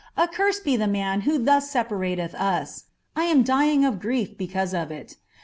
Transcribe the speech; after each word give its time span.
accursed 0.17 0.63
be 0.63 0.73
ihe 0.81 0.89
man 0.89 1.21
who 1.21 1.37
thus 1.37 1.71
eepa 1.75 1.89
ntrih 1.91 2.33
us; 2.33 2.85
I 3.15 3.25
am 3.25 3.43
dying 3.43 3.85
of 3.85 3.99
grief 3.99 4.35
because 4.35 4.73
of 4.73 4.89
it. 4.89 5.17